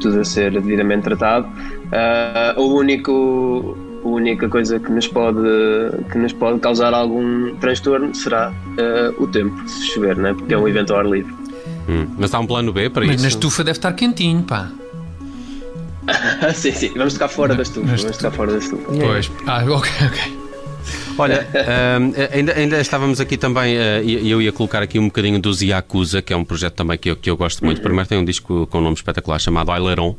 tudo 0.00 0.20
a 0.20 0.24
ser 0.24 0.50
devidamente 0.50 1.04
tratado. 1.04 1.46
Uh, 1.46 2.60
o 2.60 2.74
único 2.74 3.76
a 4.04 4.08
única 4.08 4.48
coisa 4.48 4.78
que 4.78 4.90
nos 4.90 5.08
pode, 5.08 5.40
que 6.12 6.18
nos 6.18 6.32
pode 6.32 6.60
causar 6.60 6.94
algum 6.94 7.54
transtorno 7.56 8.14
será 8.14 8.52
uh, 8.52 9.22
o 9.22 9.26
tempo, 9.26 9.68
se 9.68 9.86
chover, 9.88 10.16
né? 10.16 10.32
porque 10.32 10.54
é 10.54 10.58
um 10.58 10.68
evento 10.68 10.92
ao 10.92 11.00
ar 11.00 11.06
livre. 11.06 11.45
Hum. 11.88 12.06
Mas 12.18 12.34
há 12.34 12.40
um 12.40 12.46
plano 12.46 12.72
B 12.72 12.90
para 12.90 13.06
Mas 13.06 13.16
isso? 13.16 13.24
Mas 13.24 13.34
na 13.34 13.38
estufa 13.38 13.64
deve 13.64 13.78
estar 13.78 13.92
quentinho, 13.92 14.42
pá. 14.42 14.70
sim, 16.54 16.72
sim. 16.72 16.92
Vamos 16.96 17.14
tocar 17.14 17.28
fora 17.28 17.54
da 17.54 17.62
estufa. 17.62 17.86
Vamos 17.86 18.02
tocar 18.02 18.30
fora 18.30 18.52
da 18.52 18.58
estufa. 18.58 18.92
Pois. 18.92 19.30
Ah, 19.46 19.64
ok, 19.64 19.90
ok. 20.06 20.46
Olha, 21.18 21.46
uh, 21.50 22.36
ainda, 22.36 22.52
ainda 22.52 22.80
estávamos 22.80 23.20
aqui 23.20 23.36
também, 23.36 23.76
uh, 23.76 24.04
e 24.04 24.30
eu 24.30 24.40
ia 24.42 24.52
colocar 24.52 24.82
aqui 24.82 24.98
um 24.98 25.06
bocadinho 25.06 25.40
do 25.40 25.50
Yakuza, 25.50 26.20
que 26.20 26.32
é 26.32 26.36
um 26.36 26.44
projeto 26.44 26.74
também 26.74 26.98
que 26.98 27.10
eu, 27.10 27.16
que 27.16 27.30
eu 27.30 27.36
gosto 27.36 27.64
muito. 27.64 27.78
Uhum. 27.78 27.84
Primeiro 27.84 28.08
tem 28.08 28.18
um 28.18 28.24
disco 28.24 28.66
com 28.66 28.78
um 28.78 28.82
nome 28.82 28.96
espetacular 28.96 29.38
chamado 29.38 29.70
Aileron, 29.72 30.10
uh, 30.10 30.16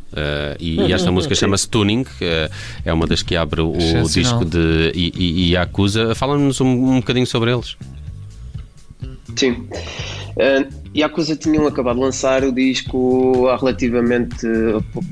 e, 0.59 0.81
e, 0.81 0.93
esta 0.93 1.11
música 1.11 1.35
chama-se 1.35 1.69
Tuning, 1.69 2.05
é 2.83 2.91
uma 2.91 3.05
das 3.05 3.21
que 3.21 3.35
abre 3.35 3.61
o 3.61 3.73
disco 4.11 4.43
de 4.43 4.91
Yakuza. 5.51 6.15
Fala-nos 6.15 6.59
um, 6.61 6.67
um 6.67 6.99
bocadinho 6.99 7.27
sobre 7.27 7.51
eles. 7.51 7.77
Sim. 9.35 9.67
Uh, 10.37 10.67
Yakuza 10.97 11.35
tinham 11.35 11.67
acabado 11.67 11.97
de 11.97 12.01
lançar 12.01 12.43
o 12.43 12.51
disco 12.51 13.47
há 13.49 13.57
relativamente 13.57 14.47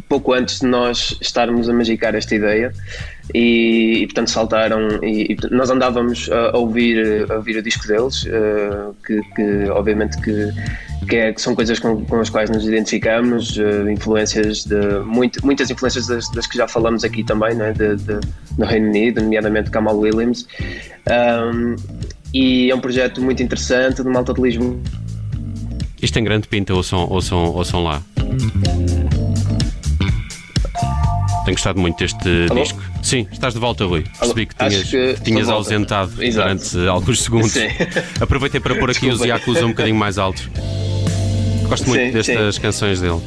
pouco 0.09 0.33
antes 0.33 0.59
de 0.59 0.67
nós 0.67 1.15
estarmos 1.21 1.69
a 1.69 1.73
magicar 1.73 2.15
esta 2.15 2.33
ideia. 2.33 2.73
E, 3.33 4.01
e 4.01 4.05
portanto 4.07 4.29
saltaram 4.29 5.03
e, 5.03 5.33
e, 5.33 5.37
nós 5.49 5.69
andávamos 5.71 6.29
a, 6.31 6.55
ouvir, 6.57 7.25
a 7.31 7.35
ouvir 7.35 7.57
o 7.57 7.61
disco 7.61 7.87
deles 7.87 8.23
uh, 8.25 8.95
que, 9.03 9.19
que, 9.35 9.69
obviamente 9.71 10.15
que, 10.21 10.51
que, 11.09 11.15
é, 11.15 11.33
que, 11.33 11.41
são 11.41 11.55
coisas 11.55 11.79
com, 11.79 12.05
com, 12.05 12.19
as 12.19 12.29
quais 12.29 12.51
nos 12.51 12.67
identificamos 12.67 13.57
uh, 13.57 13.89
influências 13.89 14.63
de 14.65 14.99
muito, 15.05 15.43
muitas 15.43 15.71
influências 15.71 16.05
das, 16.05 16.29
das, 16.31 16.45
que 16.45 16.55
já 16.55 16.67
falamos 16.67 17.03
aqui 17.03 17.23
também 17.23 17.55
né, 17.55 17.73
de, 17.73 17.95
de, 17.95 18.19
no 18.59 18.65
Reino 18.65 18.89
Unido 18.89 19.21
nomeadamente 19.21 19.71
Kamal 19.71 19.97
Williams. 19.97 20.47
Um, 21.09 21.75
e 22.31 22.69
é 22.69 22.75
um 22.75 22.79
projeto 22.79 23.21
muito 23.21 23.41
interessante 23.41 24.03
de 24.03 24.09
Malta 24.09 24.33
de 24.33 24.41
Lisboa 24.41 24.77
isto 26.05 26.13
tem 26.13 26.23
grande 26.23 26.47
pinta, 26.47 26.73
ouçam, 26.73 27.07
ouçam, 27.09 27.45
ouçam 27.45 27.83
lá. 27.83 28.01
Tenho 31.43 31.55
gostado 31.55 31.79
muito 31.79 31.97
deste 31.97 32.47
Alô? 32.49 32.61
disco. 32.61 32.79
Sim, 33.01 33.27
estás 33.31 33.55
de 33.55 33.59
volta, 33.59 33.85
Rui. 33.85 34.03
Percebi 34.19 34.45
que 34.45 34.55
tinhas, 34.55 34.83
que 34.83 35.21
tinhas 35.23 35.49
ausentado 35.49 36.11
durante 36.11 36.87
alguns 36.87 37.23
segundos. 37.23 37.51
Sim. 37.51 37.67
Aproveitei 38.21 38.59
para 38.59 38.75
pôr 38.75 38.91
aqui 38.91 39.09
os 39.09 39.19
Yakuza 39.21 39.65
um 39.65 39.69
bocadinho 39.69 39.95
mais 39.95 40.17
altos. 40.19 40.47
Gosto 41.67 41.87
muito 41.87 42.05
sim, 42.05 42.11
destas 42.11 42.55
sim. 42.55 42.61
canções 42.61 43.01
dele. 43.01 43.21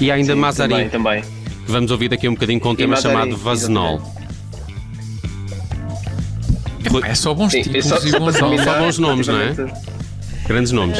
E 0.00 0.10
há 0.10 0.14
ainda 0.14 0.34
sim, 0.34 0.38
Mazarin. 0.38 0.88
Também, 0.88 1.22
também. 1.22 1.24
Vamos 1.66 1.90
ouvir 1.90 2.08
daqui 2.08 2.28
um 2.28 2.34
bocadinho 2.34 2.60
com 2.60 2.70
um 2.70 2.76
tema 2.76 2.96
chamado 2.96 3.36
Vazenol. 3.36 4.00
É, 7.04 7.10
é 7.10 7.14
só 7.16 7.34
bons 7.34 7.52
títulos 7.52 7.84
só, 7.84 7.96
e 7.98 8.12
bons, 8.12 8.34
só, 8.38 8.56
só 8.56 8.78
bons 8.78 8.98
nomes, 8.98 9.26
não 9.26 9.40
é? 9.40 9.54
Grandes 10.48 10.72
nomes. 10.72 10.98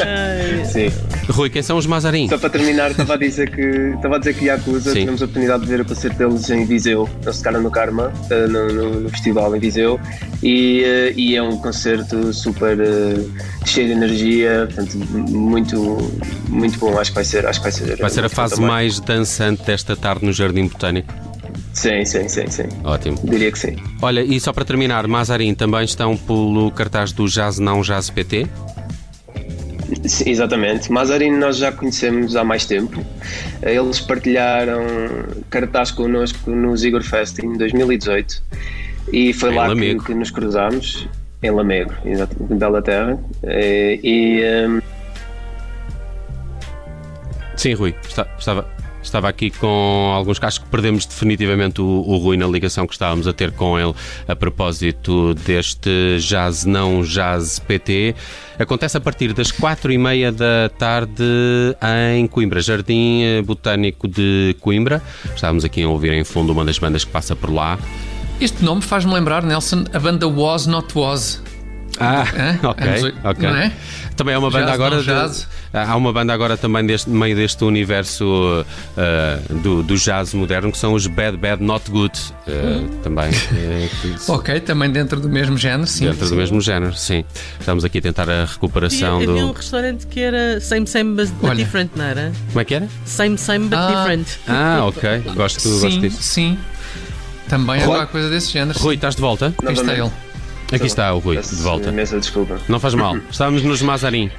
Sim. 0.70 0.92
Rui, 1.30 1.48
quem 1.48 1.62
são 1.62 1.78
os 1.78 1.86
Mazarin? 1.86 2.28
Só 2.28 2.36
para 2.36 2.50
terminar, 2.50 2.90
estava 2.90 3.14
a 3.14 3.16
dizer 3.16 3.50
que 3.50 3.62
estava 3.96 4.16
a 4.16 4.18
dizer 4.18 4.34
que 4.34 4.44
Yakuza 4.44 4.92
Sim. 4.92 5.00
tivemos 5.00 5.22
a 5.22 5.24
oportunidade 5.24 5.62
de 5.62 5.68
ver 5.70 5.80
o 5.80 5.84
concerto 5.86 6.18
deles 6.18 6.50
em 6.50 6.66
Viseu, 6.66 7.08
eles 7.22 7.38
tocaram 7.38 7.62
no 7.62 7.70
Karma, 7.70 8.12
eh, 8.30 8.46
no, 8.46 8.68
no, 8.68 9.00
no, 9.00 9.08
festival 9.08 9.56
em 9.56 9.58
Viseu, 9.58 9.98
e, 10.42 10.82
eh, 10.84 11.12
e, 11.16 11.34
é 11.34 11.42
um 11.42 11.56
concerto 11.56 12.30
super 12.32 12.78
uh, 12.78 13.32
cheio 13.64 13.86
de 13.88 13.92
energia, 13.94 14.68
portanto, 14.72 14.98
muito, 14.98 15.98
muito 16.48 16.78
bom. 16.78 16.98
Acho 16.98 17.10
que 17.10 17.14
vai 17.14 17.24
ser. 17.24 17.46
Acho 17.46 17.60
que 17.60 17.64
vai 17.64 17.72
ser, 17.72 17.96
vai 17.96 18.10
ser 18.10 18.24
a 18.24 18.28
fase 18.28 18.60
mais 18.60 19.00
dançante 19.00 19.62
desta 19.64 19.96
tarde 19.96 20.26
no 20.26 20.32
Jardim 20.32 20.66
Botânico. 20.66 21.12
Sim, 21.72 22.04
sim, 22.04 22.28
sim, 22.28 22.50
sim. 22.50 22.64
Ótimo. 22.84 23.16
Diria 23.24 23.52
que 23.52 23.58
sim. 23.58 23.76
Olha, 24.02 24.20
e 24.20 24.38
só 24.40 24.52
para 24.52 24.64
terminar, 24.64 25.06
Mazarin 25.06 25.54
também 25.54 25.84
estão 25.84 26.16
pelo 26.16 26.70
cartaz 26.72 27.12
do 27.12 27.26
Jazz 27.26 27.58
Não 27.58 27.82
Jazz 27.82 28.10
PT? 28.10 28.48
Sim, 30.04 30.30
exatamente. 30.30 30.92
Mazarino 30.92 31.38
nós 31.38 31.56
já 31.56 31.72
conhecemos 31.72 32.36
há 32.36 32.44
mais 32.44 32.66
tempo. 32.66 33.04
Eles 33.62 34.00
partilharam 34.00 34.82
cartaz 35.50 35.90
connosco 35.90 36.50
no 36.50 36.76
Zigor 36.76 37.02
Fest 37.02 37.38
em 37.38 37.56
2018 37.56 38.42
e 39.12 39.32
foi 39.32 39.52
em 39.52 39.54
lá 39.54 39.74
que, 39.74 39.98
que, 39.98 40.14
nos 40.14 40.30
cruzámos 40.30 41.08
em 41.42 41.50
Lamego, 41.50 41.94
exatamente, 42.04 42.52
em 42.52 42.58
Bela 42.58 42.82
Terra. 42.82 43.18
E, 43.44 44.00
e 44.02 44.66
um... 44.68 44.80
Sim, 47.56 47.72
Rui, 47.74 47.94
está, 48.06 48.26
estava, 48.38 48.68
Estava 49.02 49.28
aqui 49.28 49.50
com 49.50 50.12
alguns 50.14 50.38
casos 50.38 50.58
que 50.58 50.66
perdemos 50.66 51.06
definitivamente 51.06 51.80
o, 51.80 51.84
o 51.84 52.16
Rui 52.18 52.36
na 52.36 52.46
ligação 52.46 52.86
que 52.86 52.92
estávamos 52.92 53.26
a 53.26 53.32
ter 53.32 53.52
com 53.52 53.78
ele 53.78 53.94
a 54.26 54.34
propósito 54.36 55.34
deste 55.34 56.18
Jazz 56.20 56.64
Não 56.64 57.02
Jazz 57.02 57.58
PT. 57.58 58.14
Acontece 58.58 58.96
a 58.96 59.00
partir 59.00 59.32
das 59.32 59.52
quatro 59.52 59.92
e 59.92 59.98
meia 59.98 60.32
da 60.32 60.68
tarde 60.76 61.24
em 62.16 62.26
Coimbra, 62.26 62.60
Jardim 62.60 63.22
Botânico 63.44 64.08
de 64.08 64.56
Coimbra. 64.60 65.02
Estávamos 65.34 65.64
aqui 65.64 65.82
a 65.82 65.88
ouvir 65.88 66.12
em 66.12 66.24
fundo 66.24 66.52
uma 66.52 66.64
das 66.64 66.78
bandas 66.78 67.04
que 67.04 67.10
passa 67.10 67.36
por 67.36 67.52
lá. 67.52 67.78
Este 68.40 68.64
nome 68.64 68.82
faz-me 68.82 69.12
lembrar, 69.14 69.42
Nelson, 69.42 69.84
a 69.92 69.98
banda 69.98 70.28
Was 70.28 70.66
Not 70.66 70.96
Was. 70.96 71.42
Ah, 72.00 72.24
ok, 72.62 73.14
ok. 73.24 73.48
Não 73.48 73.56
é? 73.56 73.72
Também 74.16 74.34
é 74.34 74.38
uma 74.38 74.50
banda 74.50 74.66
jazz, 74.66 74.74
agora. 74.74 75.28
De, 75.28 75.46
há 75.72 75.96
uma 75.96 76.12
banda 76.12 76.32
agora 76.32 76.56
também 76.56 76.84
deste 76.84 77.08
meio 77.08 77.36
deste 77.36 77.62
universo 77.62 78.24
uh, 78.26 79.54
do, 79.54 79.82
do 79.82 79.96
jazz 79.96 80.34
moderno 80.34 80.72
que 80.72 80.78
são 80.78 80.92
os 80.92 81.06
Bad 81.06 81.36
Bad 81.36 81.62
Not 81.62 81.88
Good. 81.88 82.18
Uh, 82.46 82.50
hum. 82.50 82.88
Também. 83.02 83.28
Uh, 83.58 84.32
ok, 84.32 84.60
também 84.60 84.90
dentro 84.90 85.20
do 85.20 85.28
mesmo 85.28 85.56
género, 85.56 85.86
sim. 85.86 86.06
Dentro 86.06 86.24
sim. 86.26 86.30
do 86.30 86.36
mesmo 86.36 86.60
género, 86.60 86.94
sim. 86.94 87.24
Estamos 87.58 87.84
aqui 87.84 87.98
a 87.98 88.02
tentar 88.02 88.28
a 88.28 88.44
recuperação 88.44 89.16
havia, 89.16 89.26
do. 89.26 89.32
Havia 89.32 89.46
um 89.46 89.52
restaurante 89.52 90.06
que 90.06 90.20
era 90.20 90.60
same, 90.60 90.86
same, 90.86 91.14
but 91.14 91.30
Olha. 91.42 91.54
different, 91.56 91.90
não 91.96 92.04
era? 92.04 92.32
Como 92.48 92.60
é 92.60 92.64
que 92.64 92.74
era? 92.74 92.88
Same, 93.04 93.36
same, 93.36 93.68
but 93.68 93.78
ah. 93.78 93.88
different. 93.88 94.38
Ah, 94.46 94.84
ok. 94.84 95.22
Gosto, 95.34 95.60
sim, 95.60 95.80
gosto 95.80 96.00
disso. 96.00 96.22
Sim. 96.22 96.58
Também 97.48 97.80
é 97.80 97.84
alguma 97.84 98.06
coisa 98.06 98.28
desse 98.28 98.52
género. 98.52 98.78
Rui, 98.78 98.94
estás 98.94 99.14
de 99.14 99.20
volta? 99.20 99.54
Aqui 99.58 99.72
está 99.72 99.94
ele. 99.94 100.10
Aqui 100.72 100.86
está 100.86 101.14
o 101.14 101.18
Rui, 101.18 101.38
de 101.38 101.54
volta. 101.56 101.88
Imensa 101.88 102.18
desculpa. 102.20 102.58
Não 102.68 102.78
faz 102.78 102.94
mal. 102.94 103.16
Estávamos 103.30 103.62
nos 103.62 103.80
Mazarim. 103.80 104.30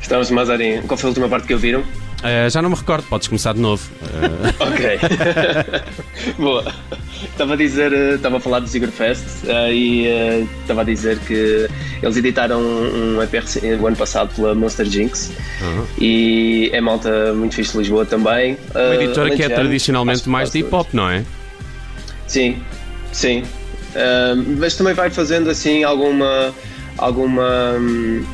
Estávamos 0.00 0.30
no 0.30 0.36
Mazarim. 0.36 0.80
Qual 0.82 0.96
foi 0.96 1.08
a 1.08 1.10
última 1.10 1.28
parte 1.28 1.46
que 1.46 1.52
ouviram? 1.52 1.80
Uh, 1.80 2.50
já 2.50 2.60
não 2.60 2.70
me 2.70 2.76
recordo, 2.76 3.04
podes 3.08 3.28
começar 3.28 3.52
de 3.52 3.60
novo. 3.60 3.86
Uh... 4.02 4.48
ok. 4.64 4.98
Boa. 6.38 6.72
Estava 7.22 7.54
a 7.54 7.56
dizer, 7.56 7.92
eh, 7.92 8.14
estava 8.14 8.38
a 8.38 8.40
falar 8.40 8.60
do 8.60 8.66
Zigor 8.66 8.90
Fest 8.90 9.44
uh, 9.44 9.70
e 9.70 10.06
estava 10.62 10.80
a 10.80 10.84
dizer 10.84 11.18
que 11.20 11.68
eles 12.02 12.16
editaram 12.16 12.60
um 12.60 13.22
EP 13.22 13.32
o 13.80 13.86
ano 13.86 13.96
passado 13.96 14.34
pela 14.34 14.54
Monster 14.54 14.86
Jinx 14.86 15.30
uhum. 15.60 15.86
e 15.98 16.70
é 16.72 16.80
malta 16.80 17.32
muito 17.34 17.54
fixe 17.54 17.72
de 17.72 17.78
Lisboa 17.78 18.06
também. 18.06 18.56
Uma 18.74 18.94
editora 18.94 19.36
que 19.36 19.42
é 19.42 19.48
tradicionalmente 19.48 20.28
mais 20.28 20.50
de 20.50 20.60
hip 20.60 20.74
hop, 20.74 20.88
não 20.92 21.08
é? 21.08 21.24
Sim, 22.26 22.62
sim. 23.12 23.42
Mas 24.58 24.76
também 24.76 24.94
vai 24.94 25.10
fazendo 25.10 25.50
assim 25.50 25.84
alguma. 25.84 26.54
alguma 26.98 27.74
um, 27.78 28.24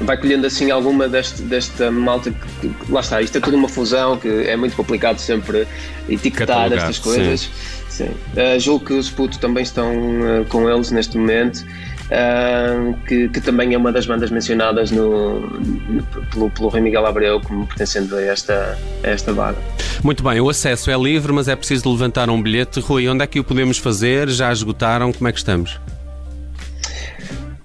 vai 0.00 0.16
colhendo 0.16 0.46
assim 0.46 0.70
alguma 0.70 1.08
deste, 1.08 1.42
desta 1.42 1.90
malta 1.90 2.30
que, 2.30 2.68
que, 2.68 2.92
lá 2.92 3.00
está, 3.00 3.22
isto 3.22 3.38
é 3.38 3.40
tudo 3.40 3.56
uma 3.56 3.68
fusão 3.68 4.16
que 4.16 4.28
é 4.28 4.56
muito 4.56 4.74
complicado 4.74 5.18
sempre 5.18 5.66
etiquetar 6.08 6.72
estas 6.72 6.98
coisas. 6.98 7.42
Sim. 7.42 7.74
Sim. 7.94 8.10
Uh, 8.36 8.58
julgo 8.58 8.86
que 8.86 8.92
os 8.92 9.08
putos 9.08 9.38
também 9.38 9.62
estão 9.62 9.92
uh, 9.92 10.44
com 10.48 10.68
eles 10.68 10.90
neste 10.90 11.16
momento, 11.16 11.64
uh, 12.06 12.92
que, 13.06 13.28
que, 13.28 13.40
também 13.40 13.72
é 13.72 13.78
uma 13.78 13.92
das 13.92 14.04
bandas 14.04 14.32
mencionadas 14.32 14.90
no, 14.90 15.38
no, 15.38 16.02
pelo, 16.32 16.50
pelo 16.50 16.68
Rui 16.70 16.80
Miguel 16.80 17.06
Abreu 17.06 17.40
como 17.40 17.64
pertencendo 17.68 18.16
a 18.16 18.22
esta, 18.22 18.76
a 19.04 19.08
esta 19.08 19.32
vaga. 19.32 19.58
Muito 20.04 20.22
bem, 20.22 20.38
o 20.38 20.50
acesso 20.50 20.90
é 20.90 20.98
livre, 20.98 21.32
mas 21.32 21.48
é 21.48 21.56
preciso 21.56 21.90
levantar 21.90 22.28
um 22.28 22.40
bilhete. 22.40 22.78
Rui, 22.78 23.08
onde 23.08 23.24
é 23.24 23.26
que 23.26 23.40
o 23.40 23.44
podemos 23.44 23.78
fazer? 23.78 24.28
Já 24.28 24.52
esgotaram? 24.52 25.10
Como 25.10 25.26
é 25.26 25.32
que 25.32 25.38
estamos? 25.38 25.80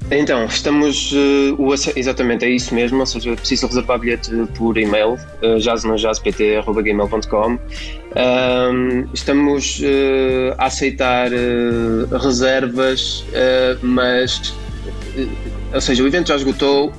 Então, 0.09 0.45
estamos. 0.45 1.11
Uh, 1.11 1.61
exatamente, 1.97 2.45
é 2.45 2.49
isso 2.49 2.73
mesmo. 2.73 2.97
Ou 3.01 3.05
seja, 3.05 3.35
preciso 3.35 3.67
reservar 3.67 3.99
bilhete 3.99 4.31
por 4.57 4.77
e-mail, 4.77 5.19
uh. 5.43 5.59
Uh, 7.55 9.09
estamos 9.13 9.81
uh, 9.81 10.55
a 10.57 10.67
aceitar 10.67 11.29
reservas, 12.23 13.25
mas. 13.81 14.53
ou 15.73 15.81
seja, 15.81 16.01
o 16.01 16.07
evento 16.07 16.29
já 16.29 16.37
esgotou 16.37 16.93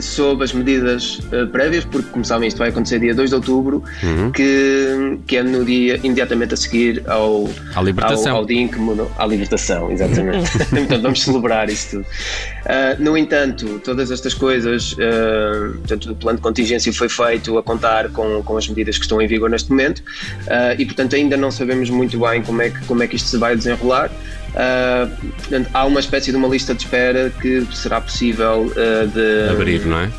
sob 0.00 0.44
as 0.44 0.52
medidas 0.52 1.18
uh, 1.32 1.46
prévias, 1.50 1.84
porque, 1.84 2.08
como 2.10 2.24
sabem, 2.24 2.48
isto 2.48 2.58
vai 2.58 2.68
acontecer 2.68 2.98
dia 2.98 3.14
2 3.14 3.30
de 3.30 3.36
outubro, 3.36 3.82
uhum. 4.02 4.30
que, 4.30 5.18
que 5.26 5.36
é 5.36 5.42
no 5.42 5.64
dia 5.64 5.98
imediatamente 6.02 6.54
a 6.54 6.56
seguir 6.56 7.02
ao, 7.08 7.48
à 7.74 7.82
libertação. 7.82 8.32
Ao, 8.32 8.38
ao 8.38 8.46
dia 8.46 8.60
em 8.60 8.68
que 8.68 8.78
mudou. 8.78 9.10
À 9.18 9.26
libertação, 9.26 9.90
exatamente. 9.90 10.50
Portanto, 10.70 11.02
vamos 11.02 11.22
celebrar 11.22 11.68
isso 11.68 11.90
tudo. 11.90 12.02
Uh, 12.02 13.02
no 13.02 13.16
entanto, 13.16 13.80
todas 13.84 14.10
estas 14.10 14.34
coisas, 14.34 14.92
uh, 14.92 15.78
portanto, 15.78 16.12
o 16.12 16.14
plano 16.14 16.36
de 16.38 16.42
contingência 16.42 16.92
foi 16.92 17.08
feito 17.08 17.58
a 17.58 17.62
contar 17.62 18.10
com, 18.10 18.42
com 18.42 18.56
as 18.56 18.68
medidas 18.68 18.96
que 18.96 19.02
estão 19.02 19.20
em 19.20 19.26
vigor 19.26 19.50
neste 19.50 19.70
momento 19.70 19.98
uh, 19.98 20.74
e, 20.78 20.84
portanto, 20.84 21.16
ainda 21.16 21.36
não 21.36 21.50
sabemos 21.50 21.90
muito 21.90 22.18
bem 22.18 22.42
como 22.42 22.62
é 22.62 22.70
que, 22.70 22.84
como 22.84 23.02
é 23.02 23.06
que 23.06 23.16
isto 23.16 23.28
se 23.28 23.38
vai 23.38 23.56
desenrolar. 23.56 24.10
Uh, 24.50 25.66
há 25.72 25.84
uma 25.84 26.00
espécie 26.00 26.30
de 26.30 26.36
uma 26.36 26.48
lista 26.48 26.74
de 26.74 26.82
espera 26.82 27.30
que 27.40 27.66
será 27.72 28.00
possível 28.00 28.66
uh, 28.66 29.06
de 29.08 29.48
abrir, 29.50 29.86
não 29.86 30.00
é? 30.00 30.10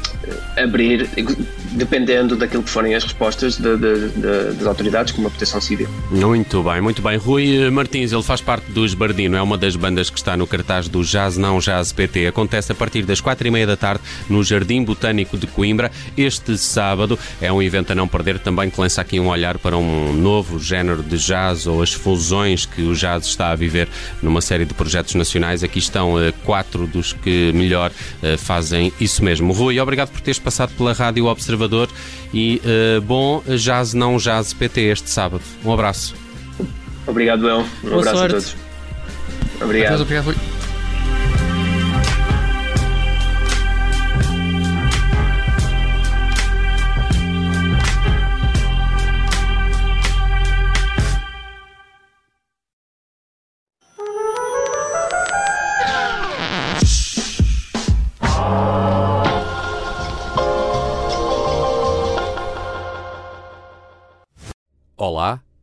Abrir, 0.57 1.09
dependendo 1.71 2.35
daquilo 2.35 2.63
que 2.63 2.69
forem 2.69 2.93
as 2.95 3.03
respostas 3.03 3.57
de, 3.57 3.77
de, 3.77 4.09
de, 4.09 4.53
das 4.53 4.65
autoridades, 4.65 5.13
como 5.13 5.27
a 5.27 5.29
Proteção 5.29 5.61
Civil. 5.61 5.87
Muito 6.09 6.61
bem, 6.63 6.81
muito 6.81 7.01
bem. 7.01 7.17
Rui 7.17 7.69
Martins, 7.69 8.11
ele 8.11 8.23
faz 8.23 8.41
parte 8.41 8.71
do 8.71 8.85
Esbardino, 8.85 9.37
é 9.37 9.41
uma 9.41 9.57
das 9.57 9.75
bandas 9.75 10.09
que 10.09 10.17
está 10.17 10.35
no 10.37 10.45
cartaz 10.45 10.87
do 10.87 11.03
Jazz 11.03 11.37
Não 11.37 11.59
Jazz 11.59 11.91
PT. 11.91 12.27
Acontece 12.27 12.71
a 12.71 12.75
partir 12.75 13.03
das 13.03 13.21
quatro 13.21 13.47
e 13.47 13.51
meia 13.51 13.65
da 13.65 13.77
tarde 13.77 14.01
no 14.29 14.43
Jardim 14.43 14.83
Botânico 14.83 15.37
de 15.37 15.47
Coimbra. 15.47 15.91
Este 16.17 16.57
sábado 16.57 17.17
é 17.41 17.51
um 17.51 17.61
evento 17.61 17.91
a 17.91 17.95
não 17.95 18.07
perder 18.07 18.39
também 18.39 18.69
que 18.69 18.79
lança 18.79 19.01
aqui 19.01 19.19
um 19.19 19.27
olhar 19.27 19.57
para 19.57 19.77
um 19.77 20.13
novo 20.13 20.59
género 20.59 21.01
de 21.01 21.17
jazz 21.17 21.67
ou 21.67 21.81
as 21.81 21.93
fusões 21.93 22.65
que 22.65 22.81
o 22.81 22.93
jazz 22.93 23.25
está 23.25 23.51
a 23.51 23.55
viver 23.55 23.87
numa 24.21 24.41
série 24.41 24.65
de 24.65 24.73
projetos 24.73 25.15
nacionais. 25.15 25.63
Aqui 25.63 25.79
estão 25.79 26.15
uh, 26.15 26.33
quatro 26.43 26.85
dos 26.85 27.13
que 27.13 27.51
melhor 27.53 27.91
uh, 27.91 28.37
fazem 28.37 28.91
isso 28.99 29.23
mesmo. 29.23 29.53
Rui, 29.53 29.79
obrigado 29.79 30.10
por 30.11 30.21
teres 30.21 30.39
passado 30.39 30.73
pela 30.77 30.93
Rádio 30.93 31.25
Observador 31.25 31.89
e 32.33 32.61
uh, 32.63 33.01
bom 33.01 33.41
Jazz 33.57 33.93
Não 33.93 34.17
Jazz 34.17 34.53
PT 34.53 34.81
este 34.81 35.09
sábado. 35.09 35.43
Um 35.65 35.73
abraço. 35.73 36.15
Obrigado, 37.07 37.47
El. 37.49 37.59
Um 37.59 37.65
Boa 37.89 37.99
abraço 37.99 38.17
sorte. 38.17 38.35
a 38.35 38.39
todos. 38.39 38.55
Obrigado. 39.61 40.01
Obrigado, 40.01 40.60